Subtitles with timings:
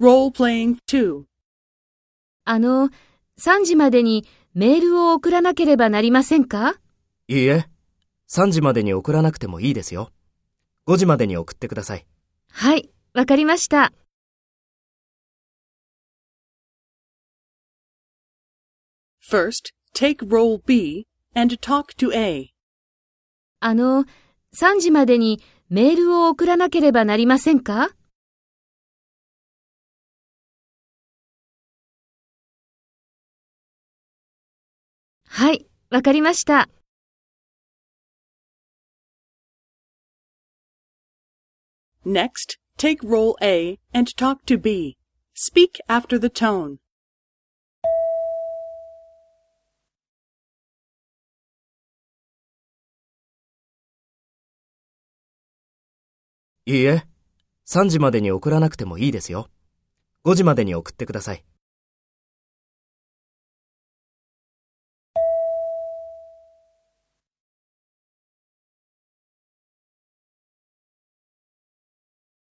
[0.00, 1.22] Role-playing 2.
[2.44, 2.90] あの、
[3.40, 6.74] 3時までにメールを送らなければなりませんか？
[7.28, 7.64] いいえ、
[8.30, 10.10] 3時までに送らなくてもいいですよ。
[10.86, 12.06] 5時までに送ってください。
[12.50, 13.92] はい、わかりました。
[19.26, 22.50] First, take role B and talk to A.
[23.60, 24.04] あの、
[24.54, 25.40] 3時までに
[25.70, 27.90] メールを送らなければなりませんか？
[35.38, 36.70] はい、わかりました。
[42.06, 44.96] Next, take role A and talk to B.
[45.34, 46.76] Speak after the tone.
[56.64, 57.04] いいえ、
[57.66, 59.50] 3時までに送らなくてもいいですよ。
[60.24, 61.44] 5時までに送ってください。